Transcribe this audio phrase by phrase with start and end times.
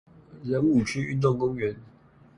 [0.43, 1.75] 仁武區運動公園